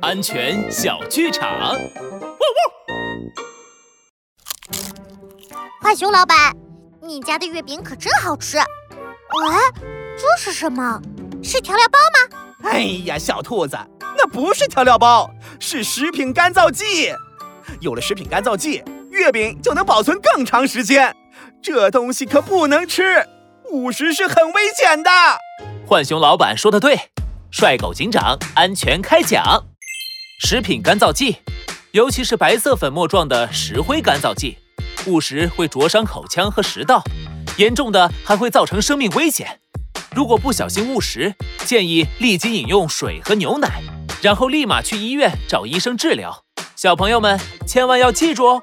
[0.00, 1.76] 安全小剧场。
[5.80, 6.54] 浣熊老板，
[7.02, 8.58] 你家的月饼可真好吃。
[8.58, 8.64] 喂，
[10.16, 11.00] 这是什么？
[11.42, 12.70] 是调料包吗？
[12.70, 13.76] 哎呀，小兔子，
[14.16, 15.28] 那不是调料包，
[15.58, 17.12] 是食品干燥剂。
[17.80, 21.16] 有了食品干燥剂，月饼就能保存更长时间。
[21.62, 23.26] 这东西可不能吃，
[23.72, 25.10] 误食是很危险的。
[25.86, 27.10] 浣熊老板说的对，
[27.50, 29.42] 帅狗警长安全开讲。
[30.46, 31.38] 食品干燥剂，
[31.90, 34.56] 尤其是白色粉末状的石灰干燥剂，
[35.06, 37.02] 误食会灼伤口腔和食道，
[37.56, 39.60] 严重的还会造成生命危险。
[40.14, 43.82] 如果不小心误食，建议立即饮用水和牛奶，
[44.22, 46.44] 然后立马去医院找医生治疗。
[46.76, 48.62] 小朋友们千万要记住哦。